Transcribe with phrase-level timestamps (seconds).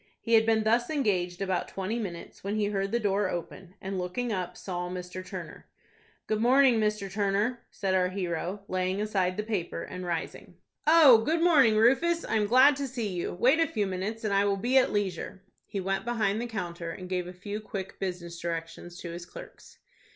[0.19, 3.99] He had been thus engaged about twenty minutes, when he heard the door open, and,
[3.99, 5.23] looking up, saw Mr.
[5.23, 5.67] Turner.
[6.25, 7.07] "Good morning, Mr.
[7.13, 10.55] Turner," said our hero, laying aside the paper, and rising.
[10.87, 12.25] "Oh, good morning, Rufus.
[12.25, 13.33] I am glad to see you.
[13.35, 16.89] Wait a few minutes, and I will be at leisure." He went behind the counter,
[16.89, 19.77] and gave a few quick business directions to his clerks.